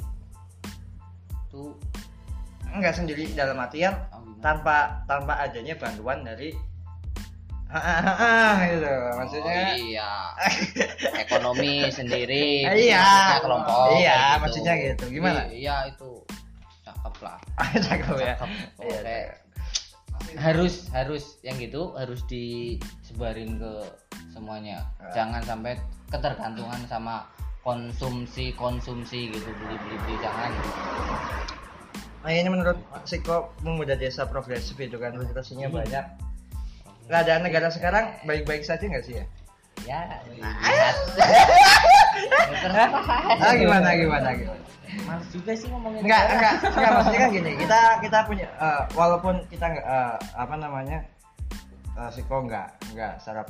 Tuh. 1.49 1.71
Enggak 2.75 2.93
sendiri 2.99 3.31
dalam 3.31 3.55
artian 3.55 3.95
oh, 4.11 4.19
gimana? 4.19 4.43
tanpa 4.43 4.77
tanpa 5.07 5.33
adanya 5.39 5.73
bantuan 5.79 6.21
dari 6.27 6.51
gitu 8.71 8.91
maksudnya. 9.19 9.63
Oh, 9.73 9.79
iya. 9.79 10.11
Ekonomi 11.25 11.87
sendiri 11.89 12.63
Iya. 12.67 13.39
kelompok 13.41 13.99
Iya, 13.99 14.15
kayak 14.15 14.39
maksudnya 14.43 14.73
gitu. 14.79 15.05
Gimana? 15.11 15.47
I- 15.49 15.63
iya 15.65 15.75
itu. 15.89 16.21
Cakep 16.85 17.15
lah. 17.23 17.37
Cakep 17.87 18.15
ya. 18.21 18.35
Cakep. 18.37 18.49
Iya, 18.83 18.99
Kayak 19.01 19.27
harus 20.37 20.89
harus. 20.91 21.39
Yang 21.41 21.69
gitu 21.69 21.81
harus 21.95 22.21
disebarin 22.27 23.59
ke 23.59 23.73
semuanya. 24.33 24.87
Ah. 24.99 25.11
jangan 25.15 25.41
sampai 25.43 25.79
ketergantungan 26.11 26.81
sama 26.91 27.27
konsumsi 27.65 28.53
konsumsi 28.53 29.33
gitu 29.33 29.49
beli 29.63 29.75
beli 29.87 29.95
beli 30.05 30.15
jangan. 30.21 30.51
Nah 32.25 32.31
ini 32.33 32.49
menurut 32.49 32.77
psiko 33.05 33.53
pemuda 33.61 33.97
desa 33.97 34.25
progresif 34.25 34.77
itu 34.77 34.97
kan 34.97 35.15
literasinya 35.17 35.69
banyak. 35.69 36.05
Keadaan 37.05 37.45
negara 37.45 37.69
sekarang 37.69 38.17
baik-baik 38.25 38.65
saja 38.65 38.81
nggak 38.81 39.05
sih 39.05 39.21
ya 39.21 39.25
ya 39.83 39.99
lihat 40.29 40.55
ah 43.41 43.53
gimana 43.53 43.89
gimana 43.93 44.29
gimana? 44.33 44.61
Males 45.03 45.27
juga 45.29 45.51
sih 45.51 45.67
ngomongin 45.67 46.01
enggak 46.01 46.23
enggak 46.31 46.53
enggak 46.63 46.91
maksudnya 46.93 47.19
kan 47.19 47.29
gini 47.29 47.51
kita 47.59 47.79
kita 47.99 48.17
punya 48.23 48.47
eh, 48.55 48.81
walaupun 48.93 49.35
kita 49.51 49.65
nggak 49.67 49.85
eh, 49.85 50.15
apa 50.33 50.55
namanya 50.55 50.97
uh, 51.93 52.07
psiko 52.07 52.47
nggak 52.47 52.67
nggak 52.95 53.13
sarap 53.19 53.47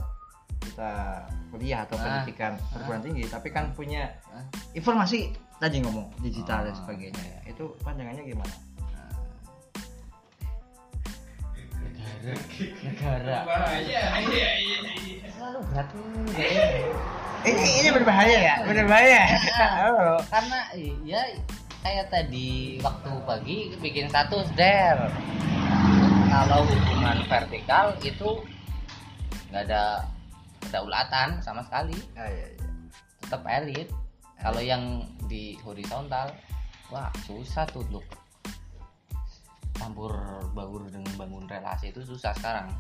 kita 0.60 1.22
kuliah 1.54 1.86
atau 1.86 1.96
Ah. 1.96 2.02
pendidikan 2.02 2.58
perguruan 2.74 3.02
tinggi 3.02 3.24
tapi 3.30 3.48
kan 3.50 3.70
punya 3.72 4.10
Hah? 4.28 4.42
informasi 4.74 5.30
tadi 5.56 5.80
ngomong 5.80 6.10
digital 6.20 6.66
dan 6.66 6.74
Oh, 6.74 6.80
sebagainya. 6.84 7.46
Itu 7.46 7.78
pandangannya 7.80 8.26
gimana 8.26 8.52
negara. 12.84 13.44
Negara 13.44 13.68
selalu 15.36 15.60
berat 15.70 15.90
ini 17.46 17.86
ini 17.86 17.90
berbahaya 17.94 18.38
ya? 18.42 18.56
Berbahaya. 18.66 19.22
Oh. 19.86 20.18
karena 20.34 20.60
ya 21.06 21.22
kayak 21.86 22.10
tadi 22.10 22.82
waktu 22.82 23.12
pagi 23.30 23.58
bikin 23.78 24.10
status 24.10 24.50
der 24.58 24.98
kalau 26.34 26.66
hubungan 26.66 27.22
vertikal 27.30 27.94
itu 28.02 28.42
nggak 29.54 29.70
ada 29.70 30.10
kedaulatan 30.66 31.38
sama 31.46 31.62
sekali. 31.62 31.96
Ah, 32.18 32.26
iya, 32.26 32.48
iya. 32.58 32.68
tetap 33.22 33.46
elit. 33.46 33.88
Kalau 34.42 34.62
yang 34.62 35.06
di 35.30 35.56
horizontal 35.62 36.34
wah 36.90 37.14
susah 37.30 37.70
tuh 37.70 37.86
untuk 37.86 38.04
campur 39.86 40.14
baur 40.52 40.82
dengan 40.90 41.14
bangun 41.14 41.46
relasi 41.46 41.94
itu 41.94 42.02
susah 42.02 42.34
sekarang. 42.34 42.74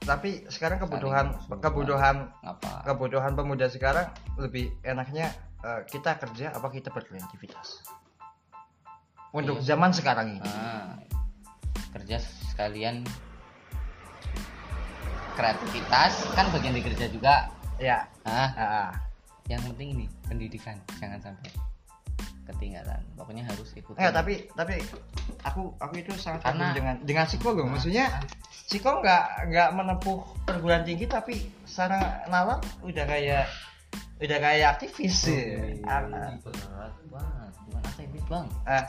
Tapi 0.00 0.44
sekarang 0.48 0.76
kebutuhan 0.78 1.32
Saling 1.32 1.60
kebutuhan 1.60 2.16
ngapa? 2.40 2.72
kebutuhan 2.84 3.32
pemuda 3.32 3.66
sekarang 3.68 4.08
lebih 4.36 4.68
enaknya 4.80 5.32
eh, 5.60 5.80
kita 5.88 6.16
kerja 6.16 6.52
apa 6.52 6.68
kita 6.68 6.92
berkreativitas 6.92 7.80
untuk 9.32 9.60
Iya. 9.64 9.72
zaman 9.72 9.90
sekarang 9.92 10.26
ini. 10.36 10.44
Ah, 10.44 11.00
kerja 11.96 12.20
sekalian. 12.52 13.04
Kreativitas 15.36 16.26
kan 16.34 16.52
bagian 16.52 16.76
dari 16.76 16.84
kerja 16.84 17.06
juga. 17.08 17.48
Ya. 17.80 18.04
Ah 18.28 18.50
ah, 18.52 18.88
yang 19.48 19.62
penting 19.64 19.96
ini 19.96 20.04
pendidikan 20.26 20.76
jangan 21.00 21.16
sampai 21.22 21.48
ketinggalan. 22.50 23.00
Pokoknya 23.14 23.44
harus 23.44 23.68
ikut 23.72 23.94
enggak 23.94 24.14
tapi 24.14 24.34
tapi 24.52 24.74
aku 25.42 25.74
aku 25.76 25.94
itu 25.96 26.12
sangat 26.14 26.42
Karena- 26.42 26.74
dengan 26.74 26.94
dengan 27.02 27.24
Siko 27.24 27.50
loh. 27.50 27.64
Maksudnya 27.64 28.10
Siko 28.50 28.98
nggak 28.98 29.24
nggak 29.48 29.68
menempuh 29.72 30.18
perguruan 30.44 30.82
tinggi 30.82 31.04
tapi 31.04 31.34
secara 31.64 32.26
nalar 32.26 32.58
udah 32.80 33.04
kayak 33.04 33.46
udah 34.20 34.38
kayak 34.38 34.66
aktivis 34.74 35.14
sih. 35.26 35.80
Ah, 35.82 36.04
ah. 36.04 36.36
berat 36.38 36.94
banget. 37.08 37.50
Bukan 37.64 37.82
aktivis 37.82 38.24
bang? 38.28 38.46
Ah, 38.62 38.84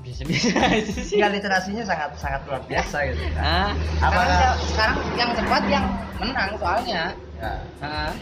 bisa-bisa 0.00 0.56
aja 0.72 0.80
sih. 0.88 1.20
Enggak 1.20 1.32
literasinya 1.36 1.84
sangat 1.84 2.10
sangat 2.16 2.40
luar 2.48 2.62
biasa 2.64 2.96
gitu. 3.12 3.20
Ah, 3.36 3.76
Apakah- 4.00 4.24
sekarang, 4.24 4.56
sekarang 4.72 4.98
yang 5.14 5.30
cepat 5.36 5.62
yang 5.68 5.86
menang 6.16 6.50
soalnya. 6.56 7.02
Ya. 7.40 7.52
Nah, 7.80 8.12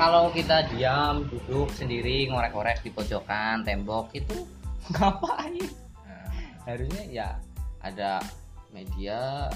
kalau 0.00 0.32
kita 0.32 0.64
diam 0.72 1.28
duduk 1.28 1.68
sendiri 1.76 2.24
ngorek-ngorek 2.32 2.80
di 2.80 2.88
pojokan 2.88 3.60
tembok 3.68 4.08
itu 4.16 4.48
ngapain? 4.96 5.60
Nah, 6.08 6.24
harusnya 6.64 7.04
ya 7.04 7.28
ada 7.84 8.24
media 8.72 9.52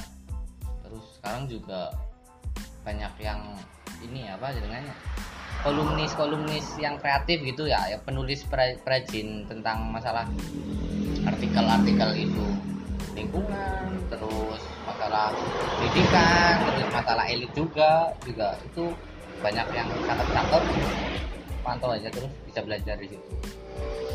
terus 0.84 1.16
sekarang 1.16 1.48
juga 1.48 1.96
banyak 2.84 3.08
yang 3.24 3.40
ini 4.04 4.28
apa 4.28 4.52
jadinya 4.52 4.84
kolumnis 5.64 6.12
kolumnis 6.12 6.76
yang 6.76 7.00
kreatif 7.00 7.40
gitu 7.40 7.64
ya 7.64 7.80
ya 7.88 7.96
penulis 8.04 8.44
pra- 8.44 8.76
perajin 8.84 9.48
tentang 9.48 9.88
masalah 9.88 10.28
artikel-artikel 11.24 12.28
itu. 12.28 12.44
Lingkungan 13.16 13.96
terus 14.12 14.60
masalah 14.84 15.32
pendidikan 15.80 16.68
terus 16.68 16.92
masalah 16.92 17.24
elit 17.32 17.48
juga 17.56 18.12
juga 18.28 18.60
itu 18.60 18.92
banyak 19.42 19.66
yang 19.74 19.88
cakep-cakep 20.04 20.62
pantau 21.64 21.90
aja 21.96 22.08
terus 22.12 22.28
bisa 22.44 22.60
belajar 22.60 22.94
di 23.00 23.08
situ 23.08 23.30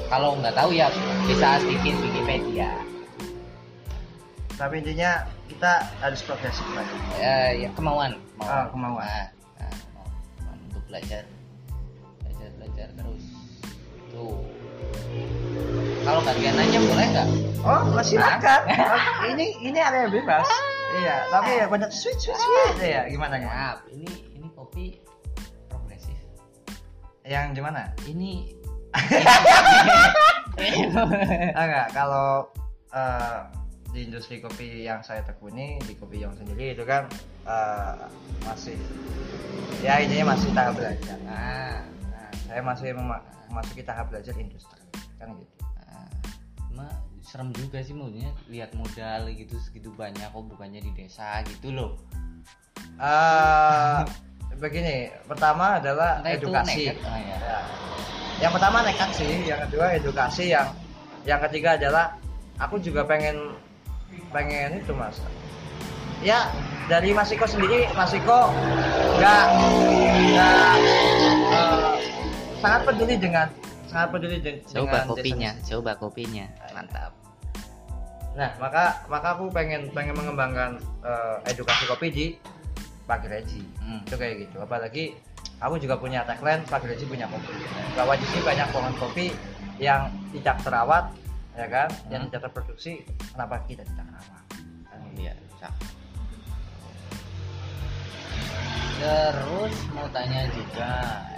kalau 0.10 0.38
nggak 0.38 0.54
tahu 0.54 0.74
ya 0.74 0.90
bisa 1.26 1.58
sedikit 1.62 1.96
Wikipedia 2.02 2.72
Tapi 4.60 4.84
intinya 4.84 5.24
kita 5.48 5.88
harus 6.04 6.20
progresif 6.20 6.68
ya, 7.16 7.56
ya 7.56 7.70
kemauan 7.80 8.20
Ah, 8.44 8.68
kemauan. 8.68 9.32
Nah, 9.56 9.72
nah, 9.72 9.72
kemauan 10.36 10.60
untuk 10.68 10.84
belajar 10.92 11.24
belajar 12.20 12.50
belajar 12.60 12.88
terus 12.92 13.24
tuh 14.12 14.44
kalau 16.04 16.22
kalian 16.28 16.60
nanya 16.60 16.80
boleh 16.84 17.08
nggak 17.08 17.28
Oh, 17.60 17.84
silakan. 18.04 18.62
Oh, 18.72 19.32
ini 19.32 19.52
ini 19.60 19.80
area 19.80 20.08
bebas. 20.08 20.48
Iya, 20.96 21.28
tapi 21.28 21.60
ya 21.60 21.66
banyak 21.68 21.92
sweet 21.92 22.16
sweet 22.18 22.36
sweet. 22.36 22.76
Iya, 22.82 23.02
gimana 23.12 23.36
ya? 23.36 23.80
ini 23.92 24.08
ini 24.34 24.48
kopi 24.56 24.96
Yang 27.30 27.62
gimana? 27.62 27.94
ini 28.10 28.58
Ah, 31.56 31.64
enggak, 31.64 31.88
kalau 31.94 32.50
eh, 32.92 33.40
di 33.94 34.10
industri 34.10 34.42
kopi 34.42 34.84
yang 34.84 35.00
saya 35.00 35.22
tekuni 35.24 35.80
di 35.86 35.94
kopi 35.96 36.20
yang 36.20 36.34
sendiri 36.36 36.74
itu 36.74 36.84
kan 36.84 37.06
eh, 37.48 37.94
masih 38.44 38.76
ya 39.80 40.02
intinya 40.04 40.36
masih 40.36 40.50
tahap 40.52 40.74
belajar. 40.76 41.16
nah, 41.24 41.80
Nah, 42.12 42.30
saya 42.50 42.62
masih 42.66 42.92
mema- 42.98 43.24
memasuki 43.48 43.86
tahap 43.86 44.10
belajar 44.12 44.34
industri 44.36 44.82
kan 45.16 45.32
gitu. 45.38 45.54
nah, 45.64 46.10
cuma 46.68 46.86
serem 47.24 47.54
juga 47.56 47.80
sih 47.80 47.94
maksudnya 47.96 48.34
lihat 48.50 48.74
modal 48.74 49.30
gitu 49.32 49.56
segitu 49.62 49.94
banyak 49.94 50.28
kok 50.28 50.46
bukannya 50.50 50.82
di 50.82 50.92
desa 50.98 51.40
gitu 51.46 51.72
loh 51.72 51.94
eh 53.00 54.02
begini, 54.58 55.14
pertama 55.30 55.78
adalah 55.78 56.20
Entah 56.24 56.34
edukasi. 56.34 56.90
nekat, 56.90 56.98
ah, 57.06 57.20
ya. 57.22 57.38
Ya. 57.38 57.60
Yang 58.40 58.52
pertama 58.58 58.78
nekat 58.82 59.10
sih, 59.14 59.32
yang 59.46 59.60
kedua 59.68 59.86
edukasi, 59.94 60.46
yang 60.56 60.68
yang 61.28 61.40
ketiga 61.46 61.76
adalah 61.78 62.16
aku 62.58 62.82
juga 62.82 63.06
pengen 63.06 63.54
pengen 64.34 64.82
itu 64.82 64.92
mas. 64.96 65.20
Ya 66.26 66.50
dari 66.90 67.14
Masiko 67.14 67.46
sendiri, 67.46 67.88
Masiko 67.94 68.50
nggak 69.20 69.46
nggak 70.34 70.72
eh, 71.54 71.80
sangat 72.60 72.82
peduli 72.88 73.16
dengan 73.16 73.48
sangat 73.90 74.10
peduli 74.14 74.38
de- 74.40 74.62
coba 74.70 75.02
dengan 75.02 75.06
kopinya 75.10 75.52
coba 75.66 75.92
kopinya 75.98 76.46
mantap 76.76 77.12
Nah, 78.38 78.56
maka 78.56 79.04
maka 79.12 79.36
aku 79.36 79.52
pengen 79.52 79.92
pengen 79.92 80.16
mengembangkan 80.16 80.80
eh, 81.04 81.36
edukasi 81.52 81.84
kopi 81.90 82.08
di 82.08 82.26
Pagi 83.10 83.26
Reji. 83.26 83.66
Hmm. 83.82 84.06
Itu 84.06 84.22
kayak 84.22 84.46
gitu. 84.46 84.62
Apalagi 84.62 85.18
aku 85.58 85.82
juga 85.82 85.98
punya 85.98 86.22
tagline 86.30 86.62
Pagi 86.70 86.94
Reji 86.94 87.10
punya 87.10 87.26
kopi. 87.26 87.50
Bahwa 87.98 88.14
di 88.14 88.26
sini 88.30 88.46
banyak 88.46 88.68
pohon 88.70 88.94
kopi 89.02 89.34
yang 89.82 90.14
tidak 90.30 90.62
terawat, 90.62 91.10
ya 91.58 91.66
kan? 91.66 91.90
Yang 92.14 92.22
Hmm. 92.22 92.30
tidak 92.30 92.42
terproduksi. 92.46 93.02
Kenapa 93.34 93.66
kita 93.66 93.82
tidak 93.82 94.06
terawat? 94.06 94.44
Kan. 94.86 95.02
Iya, 95.18 95.34
bisa. 95.34 95.68
Terus 99.00 99.76
mau 99.96 100.08
tanya 100.12 100.44
juga, 100.54 100.92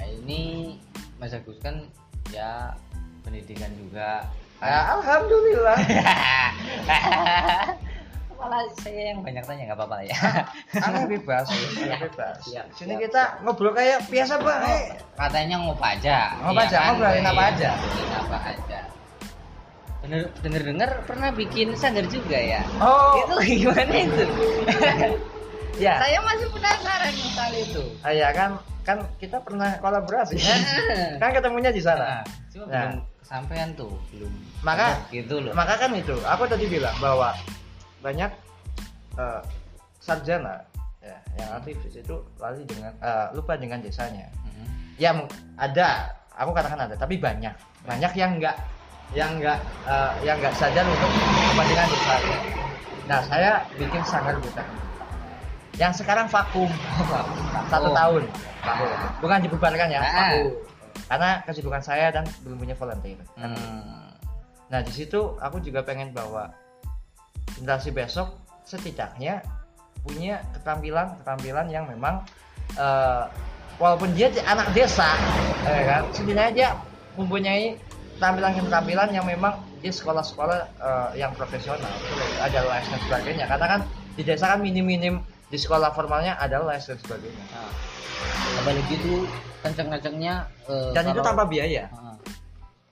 ini 0.10 0.76
Mas 1.22 1.32
Agus 1.32 1.62
kan 1.62 1.86
ya 2.34 2.74
pendidikan 3.22 3.70
juga. 3.78 4.26
Ah, 4.62 4.98
Alhamdulillah. 4.98 5.78
Malah 8.42 8.66
saya 8.74 9.14
yang 9.14 9.22
banyak 9.22 9.44
tanya 9.46 9.64
nggak 9.70 9.78
apa-apa 9.78 9.98
ya. 10.02 10.18
Anda 10.82 11.06
bebas, 11.06 11.46
Anda 11.78 11.98
bebas. 12.02 12.36
Siap, 12.42 12.66
Sini 12.74 12.98
siap, 12.98 13.02
kita 13.06 13.22
ngobrol 13.46 13.70
kayak 13.72 14.02
biasa 14.10 14.42
banget. 14.42 14.98
Katanya 15.14 15.56
ngopi 15.62 15.86
aja. 15.86 16.18
Ngopi 16.42 16.62
aja, 16.66 16.78
ngobrolin 16.90 17.28
apa 17.30 17.44
aja. 17.54 17.70
Ngobrolin 17.78 18.14
apa 18.18 18.38
aja. 18.50 18.80
Bener 20.02 20.22
denger 20.42 20.62
dengar 20.66 20.90
pernah 21.06 21.30
bikin 21.30 21.78
sanggar 21.78 22.10
juga 22.10 22.34
ya? 22.34 22.66
Oh, 22.82 23.22
Itu 23.22 23.38
gimana 23.62 23.94
itu? 23.94 24.26
ya. 25.86 26.02
Saya 26.02 26.18
masih 26.26 26.48
penasaran 26.50 27.14
soal 27.14 27.54
itu. 27.54 27.84
Ah, 28.02 28.10
ya 28.10 28.34
kan 28.34 28.58
kan 28.82 28.98
kita 29.22 29.38
pernah 29.38 29.78
kolaborasi 29.78 30.42
kan 31.22 31.30
ketemunya 31.38 31.70
di 31.70 31.78
sana 31.78 32.26
Nah, 32.26 32.50
cuma 32.50 32.66
Nah. 32.66 32.90
belum 32.90 33.06
kesampaian 33.22 33.70
tuh, 33.78 33.94
belum. 34.10 34.34
Maka- 34.66 34.98
gitu 35.14 35.38
loh. 35.38 35.54
maka 35.54 35.78
kan 35.78 35.94
itu 35.94 36.18
aku 36.26 36.50
tadi 36.50 36.66
bilang 36.66 36.98
bahwa 36.98 37.30
banyak 38.02 38.32
eh, 39.16 39.42
sarjana 39.98 40.62
ya 41.00 41.18
yang 41.36 41.50
aktivis 41.56 41.96
itu 41.96 42.16
lali 42.38 42.62
dengan 42.64 42.94
eh, 42.98 43.28
lupa 43.32 43.54
dengan 43.56 43.80
desanya 43.80 44.30
Mm-mm. 44.44 44.68
ya 44.98 45.14
ada 45.56 46.10
aku 46.34 46.52
katakan 46.52 46.86
ada 46.86 46.94
tapi 46.94 47.18
banyak 47.18 47.54
banyak 47.82 48.12
yang 48.14 48.38
enggak 48.38 48.58
yang 49.12 49.38
enggak 49.38 49.58
eh, 49.86 50.12
yang 50.22 50.38
enggak 50.38 50.54
sadar 50.56 50.84
untuk 50.84 51.10
kepentingan 51.48 51.88
desanya 51.88 52.38
nah 53.06 53.20
saya 53.26 53.52
bikin 53.76 54.02
sanggar 54.04 54.38
buta 54.38 54.64
yang 55.76 55.90
sekarang 55.92 56.28
vakum 56.28 56.70
satu 57.72 57.90
Vakum. 57.90 57.94
tahun 57.94 58.24
vakum. 58.62 58.90
bukan 59.22 59.40
dibubarkan 59.42 59.88
ya 59.90 60.00
Ah. 60.00 60.06
vakum 60.06 60.54
karena 61.08 61.30
kesibukan 61.44 61.82
saya 61.82 62.08
dan 62.10 62.24
belum 62.42 62.58
punya 62.58 62.74
volunteer 62.74 63.20
Hmm. 63.36 64.08
Nah 64.72 64.80
di 64.80 64.94
situ 64.94 65.36
aku 65.36 65.60
juga 65.60 65.84
pengen 65.84 66.16
bahwa 66.16 66.48
generasi 67.52 67.90
besok 67.90 68.34
setidaknya 68.64 69.42
punya 70.02 70.42
keterampilan 70.52 71.14
keterampilan 71.20 71.68
yang 71.68 71.86
memang 71.86 72.26
eh, 72.74 73.24
walaupun 73.78 74.14
dia 74.14 74.30
di- 74.30 74.42
anak 74.42 74.72
desa, 74.72 75.18
ya 75.64 75.84
kan, 75.84 76.04
setidaknya 76.12 76.52
dia 76.52 76.70
mempunyai 77.14 77.78
keterampilan 78.16 78.52
keterampilan 78.56 79.10
yang 79.12 79.26
memang 79.26 79.58
di 79.78 79.90
sekolah-sekolah 79.90 80.58
eh, 80.78 81.10
yang 81.18 81.34
profesional 81.34 81.90
ada 82.40 82.60
les 82.62 82.86
dan 82.86 83.00
sebagainya. 83.02 83.46
Karena 83.46 83.68
kan 83.68 83.82
di 84.14 84.22
desa 84.22 84.46
kan 84.48 84.60
minim-minim 84.60 85.22
di 85.50 85.58
sekolah 85.58 85.92
formalnya 85.92 86.38
ada 86.38 86.62
les 86.64 86.82
dan 86.82 86.98
sebagainya. 86.98 87.44
Nah, 87.52 87.70
apalagi 88.58 88.94
itu 88.94 89.26
kenceng-kencengnya 89.62 90.34
eh, 90.66 90.92
Dan 90.94 91.04
itu 91.08 91.20
kalau- 91.20 91.28
tanpa 91.28 91.46
biaya. 91.46 91.90
Ah. 91.92 92.18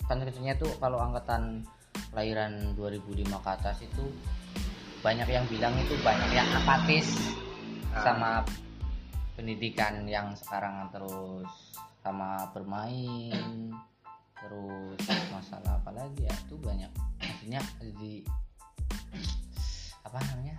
kenceng-kencengnya 0.06 0.58
tuh 0.58 0.74
kalau 0.77 0.98
angkatan 0.98 1.62
kelahiran 2.09 2.74
2005 2.74 3.14
ke 3.38 3.50
atas 3.51 3.77
itu 3.79 4.09
banyak 5.00 5.27
yang 5.31 5.46
bilang 5.48 5.74
itu 5.79 5.96
banyak 6.03 6.31
yang 6.33 6.48
apatis 6.59 7.16
Ah. 7.90 8.05
sama 8.05 8.31
pendidikan 9.33 10.05
yang 10.05 10.29
sekarang 10.38 10.94
terus 10.94 11.50
sama 12.05 12.46
bermain 12.53 13.74
terus 14.38 15.01
masalah 15.33 15.81
apa 15.81 15.90
lagi 15.92 16.22
ya 16.24 16.33
itu 16.46 16.55
banyak 16.62 16.92
maksudnya 17.18 17.62
di 17.98 18.22
apa 20.05 20.22
namanya 20.22 20.55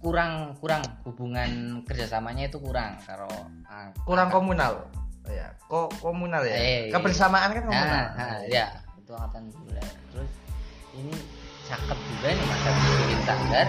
kurang 0.00 0.56
kurang 0.62 0.82
hubungan 1.04 1.82
kerjasamanya 1.84 2.48
itu 2.48 2.58
kurang 2.62 2.96
kalau 3.04 3.30
ah, 3.66 3.90
Kurang 4.06 4.30
komunal. 4.30 4.86
Ya, 5.26 5.50
ko 5.66 5.90
komunal 5.98 6.46
ya. 6.46 6.54
Eh, 6.54 6.86
Kebersamaan 6.94 7.50
kan 7.50 7.62
komunal. 7.66 7.90
Nah, 7.90 8.06
nah, 8.14 8.38
ya 8.46 8.70
itu 8.94 9.10
angkatan. 9.10 9.50
Terus 10.14 10.30
ini 10.94 11.14
cakep 11.66 11.98
juga 11.98 12.28
nih 12.30 12.46
masa 12.46 12.68
bikin 12.70 13.20
sanggar. 13.26 13.68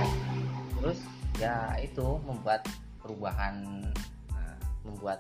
Terus 0.78 1.00
ya 1.42 1.56
itu 1.82 2.08
membuat 2.26 2.62
perubahan, 3.02 3.56
nah, 4.30 4.58
membuat 4.86 5.20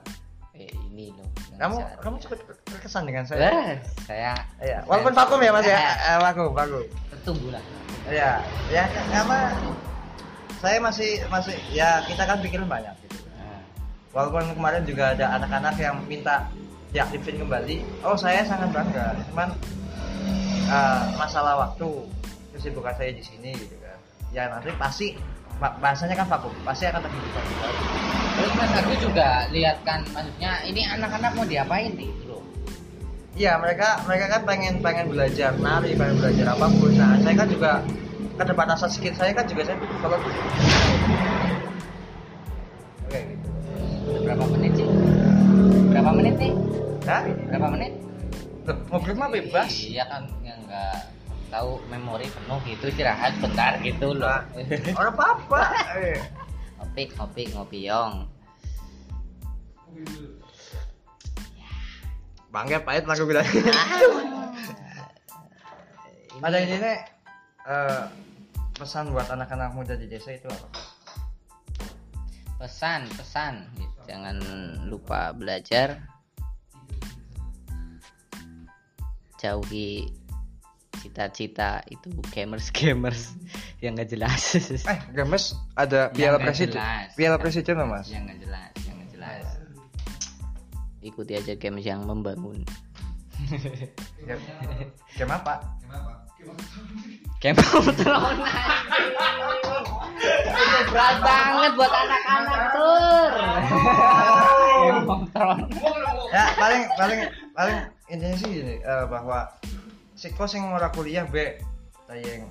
eh, 0.54 0.70
ini 0.90 1.14
loh. 1.14 1.30
Kamu 1.58 1.78
kamu 2.02 2.16
ya. 2.18 2.22
cukup 2.30 2.40
terkesan 2.70 3.04
dengan 3.10 3.26
saya. 3.26 3.50
Wah, 3.50 3.74
saya 4.06 4.34
Iya, 4.62 4.78
walaupun 4.86 5.14
vakum 5.18 5.40
ya 5.42 5.52
Mas 5.54 5.66
ya. 5.66 5.78
Eh. 5.78 5.96
Eh, 6.14 6.18
vakum, 6.22 6.48
vakum. 6.54 6.84
tertunggu 7.14 7.48
lah. 7.50 7.64
Iya, 8.08 8.32
ya 8.72 8.84
karena 8.88 9.40
saya 10.58 10.78
masih 10.82 11.22
masih 11.28 11.58
ya 11.74 12.02
kita 12.06 12.24
kan 12.26 12.38
pikirin 12.42 12.70
banyak 12.70 12.94
gitu. 13.06 13.18
Nah, 13.36 13.62
Walaupun 14.14 14.54
kemarin 14.58 14.84
juga 14.86 15.14
ada 15.18 15.38
anak-anak 15.38 15.76
yang 15.78 15.98
minta 16.06 16.50
diaktifin 16.94 17.42
kembali. 17.42 17.84
Oh, 18.06 18.16
saya 18.16 18.46
sangat 18.46 18.70
bangga. 18.72 19.18
Cuman 19.34 19.50
eh, 20.70 21.02
masalah 21.20 21.68
waktu 21.68 21.90
kesibukan 22.58 22.94
saya 22.98 23.14
di 23.14 23.24
sini 23.24 23.54
gitu 23.54 23.78
kan. 23.78 23.98
Ya 24.34 24.50
nanti 24.50 24.74
pasti 24.76 25.14
ba- 25.62 25.78
bahasanya 25.78 26.18
kan 26.18 26.28
vakum, 26.28 26.54
pasti 26.66 26.90
akan 26.90 27.06
terjadi 27.06 27.30
vakum. 27.32 27.56
terus 28.38 28.54
Mas 28.54 28.70
Agus 28.78 29.00
juga 29.02 29.30
lihat 29.50 29.82
kan 29.82 30.06
maksudnya 30.14 30.62
ini 30.62 30.86
anak-anak 30.86 31.34
mau 31.34 31.46
diapain 31.46 31.90
nih 31.98 32.06
gitu 32.06 32.38
loh. 32.38 32.44
Iya, 33.38 33.58
mereka 33.58 34.02
mereka 34.06 34.26
kan 34.30 34.42
pengen 34.46 34.82
pengen 34.82 35.10
belajar 35.10 35.58
nari, 35.58 35.94
pengen 35.98 36.22
belajar 36.22 36.46
apa 36.54 36.66
pun. 36.70 36.92
Nah, 36.94 37.18
saya 37.22 37.34
kan 37.34 37.48
juga 37.50 37.72
keterbatasan 38.38 38.90
skill 38.94 39.14
saya 39.18 39.34
kan 39.34 39.46
juga 39.50 39.62
saya 39.66 39.78
kalau 40.02 40.18
Oke 43.08 43.20
gitu. 43.24 43.48
Berapa 44.26 44.44
menit 44.54 44.72
sih? 44.78 44.88
Berapa 45.90 46.12
menit 46.14 46.36
nih? 46.38 46.54
Hah? 47.08 47.24
Berapa 47.26 47.68
menit? 47.74 47.92
Loh, 48.68 49.00
mah 49.16 49.30
bebas. 49.32 49.72
Iya 49.88 50.04
kan 50.12 50.28
yang 50.44 50.60
nggak 50.68 51.17
tahu 51.48 51.80
memori 51.88 52.28
penuh 52.28 52.60
gitu 52.68 52.92
istirahat 52.92 53.36
bentar 53.40 53.80
gitu 53.82 54.12
loh. 54.12 54.28
Nah, 54.28 54.98
orang 55.00 55.14
apa-apa. 55.16 55.62
Eh. 55.98 56.20
ngopi 56.78 57.04
ngopi 57.16 57.44
ngopi 57.56 57.80
yong. 57.88 58.14
Bangga 62.52 62.80
pahit 62.84 63.04
lah 63.08 63.16
aku 63.16 63.26
bilang. 63.28 63.48
Pada 66.38 66.58
intinya 66.62 66.94
eh, 67.66 68.04
pesan 68.78 69.10
buat 69.10 69.26
anak-anak 69.26 69.74
muda 69.74 69.98
di 69.98 70.06
desa 70.06 70.38
itu 70.38 70.46
apa? 70.52 70.68
Pesan 72.58 73.10
pesan 73.14 73.66
jangan 74.06 74.38
lupa 74.90 75.34
belajar. 75.34 75.98
Jauhi 79.38 80.10
cita-cita 81.00 81.82
itu 81.88 82.10
gamers 82.34 82.74
gamers 82.78 83.34
yang 83.82 83.96
nggak 83.98 84.10
jelas. 84.10 84.42
Eh, 84.92 85.00
Games 85.14 85.54
ada 85.78 86.10
piala 86.12 86.38
presiden. 86.42 86.82
Piala 87.14 87.38
presiden 87.38 87.78
Mas. 87.86 88.10
yang 88.10 88.26
nggak 88.26 88.40
jelas 88.42 88.72
yang 88.86 88.96
nggak 88.98 89.12
jelas. 89.14 89.46
Ikuti 91.06 91.34
aja 91.38 91.54
games 91.56 91.86
yang 91.86 92.04
membangun. 92.04 92.66
Game, 94.26 94.42
game 95.14 95.32
apa? 95.32 95.78
Game 97.38 97.54
of 97.54 97.86
Thrones 98.02 98.50
Itu 100.18 100.78
berat 100.90 101.18
banget 101.22 101.72
buat 101.78 101.92
anak-anak 101.94 102.64
tur 102.74 103.32
Game 104.82 105.06
Ya, 106.34 106.46
paling 106.58 106.84
paling 106.98 107.20
paling 107.54 107.78
intinya 108.10 108.36
sih 108.42 108.50
gini, 108.52 108.76
eh, 108.82 109.06
bahwa 109.06 109.48
siko 110.18 110.44
sing 110.44 110.66
ora 110.66 110.90
kuliah 110.90 111.24
be 111.24 111.62
yang 112.10 112.50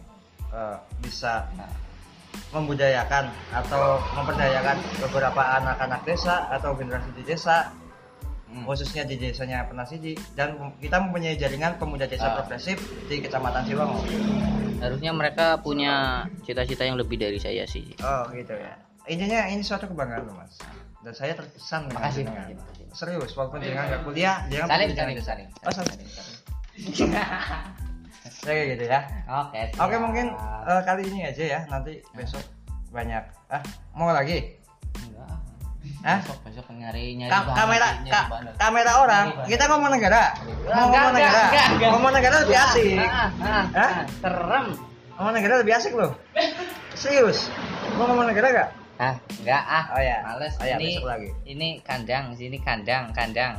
eh, 0.49 0.77
bisa 1.03 1.51
membudayakan 2.53 3.27
atau 3.51 3.99
memperdayakan 4.15 4.77
beberapa 5.03 5.43
anak-anak 5.59 6.01
desa 6.05 6.47
atau 6.49 6.73
generasi 6.73 7.11
di 7.13 7.25
desa 7.27 7.73
Hmm. 8.47 8.63
khususnya 8.63 9.03
di 9.03 9.19
desanya 9.19 9.67
Penasidi 9.67 10.15
dan 10.39 10.55
kita 10.79 11.03
mempunyai 11.03 11.35
jaringan 11.35 11.83
pemuda 11.83 12.07
desa 12.07 12.31
Ah. 12.31 12.35
progresif 12.39 12.79
di 13.11 13.19
kecamatan 13.19 13.67
Siwango. 13.67 13.99
Harusnya 14.79 15.11
mereka 15.11 15.59
punya 15.59 16.23
cita-cita 16.47 16.87
yang 16.87 16.95
lebih 16.95 17.19
dari 17.19 17.43
saya 17.43 17.67
sih 17.67 17.91
Oh 17.99 18.23
gitu 18.31 18.55
ya. 18.55 18.79
Intinya 19.11 19.51
ini 19.51 19.67
suatu 19.67 19.91
kebanggaan 19.91 20.31
loh 20.31 20.39
mas. 20.39 20.63
Dan 21.03 21.11
saya 21.11 21.35
terkesan 21.35 21.91
Makasih, 21.91 22.23
jenengan. 22.23 22.55
makasih, 22.55 22.55
makasih. 22.55 22.87
Serius, 22.95 23.31
walaupun 23.35 23.59
jangan 23.59 23.85
nggak 23.91 24.03
kuliah, 24.07 24.37
jangan 24.47 24.67
desa. 24.79 25.23
salim, 25.27 25.49
Oh, 25.51 25.73
salim. 25.75 25.99
Salim. 26.77 27.12
Ya 28.47 28.53
kayak 28.53 28.67
gitu 28.77 28.85
ya. 28.87 29.01
Oke. 29.27 29.61
Oke 29.75 29.95
siap. 29.97 30.03
mungkin 30.03 30.27
eh, 30.39 30.81
kali 30.87 31.03
ini 31.11 31.19
aja 31.27 31.45
ya. 31.45 31.61
Nanti 31.67 31.99
besok 32.15 32.43
banyak. 32.91 33.23
Ah 33.51 33.62
mau 33.93 34.11
lagi? 34.11 34.55
Enggak. 35.03 35.35
Hah? 36.07 36.19
Besok 36.23 36.39
besok 36.47 36.67
nyari 36.71 37.19
nyari 37.19 37.31
Ka- 37.31 37.55
kamera 37.55 37.89
nyari 38.03 38.11
ka- 38.11 38.27
bahan. 38.31 38.45
kamera 38.55 38.93
orang. 39.03 39.27
Nyari. 39.35 39.49
Kita 39.51 39.65
ngomong 39.67 39.91
negara. 39.91 40.23
Ngomong 40.62 40.87
enggak, 40.87 41.15
negara. 41.15 41.43
enggak, 41.43 41.67
enggak. 41.75 41.91
Ngomong 41.91 42.12
negara 42.15 42.35
lebih 42.47 42.59
asik. 42.59 42.99
ah, 43.03 43.11
ah, 43.11 43.29
Hah? 43.43 43.65
ah, 43.75 43.93
Serem. 44.23 44.67
Ngomong 45.17 45.35
negara 45.35 45.55
lebih 45.59 45.75
asik 45.75 45.93
loh. 45.97 46.12
Serius? 46.95 47.51
Mau 47.97 48.05
ngomong 48.09 48.29
negara 48.31 48.49
gak? 48.53 48.69
Ah, 48.97 49.13
enggak 49.45 49.65
ah. 49.69 49.85
Oh 49.93 50.01
ya. 50.01 50.17
Males. 50.25 50.55
Oh 50.57 50.65
ya, 50.65 50.81
ini 50.81 50.97
besok 50.97 51.05
lagi. 51.05 51.29
ini 51.45 51.69
kandang, 51.85 52.33
sini 52.33 52.57
kandang, 52.57 53.13
kandang. 53.13 53.53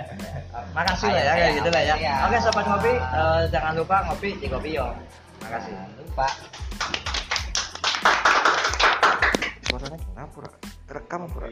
Makasih 0.76 1.12
lah 1.12 1.20
ya 1.20 1.32
kayak 1.36 1.52
gitu 1.60 1.68
lah 1.68 1.82
ya. 1.84 1.94
siap. 2.00 2.24
Oke 2.24 2.36
sobat 2.40 2.64
ngopi, 2.64 2.92
eh, 2.96 3.40
jangan 3.52 3.72
lupa 3.76 3.96
ngopi 4.08 4.30
di 4.40 4.46
Kopi 4.48 4.70
Yo. 4.72 4.88
Makasih. 5.44 5.72
Jangan 5.76 5.92
lupa. 6.00 6.28
Suaranya 9.68 9.98
kenapa? 10.00 10.42
Rekam 10.88 11.20
pura. 11.28 11.48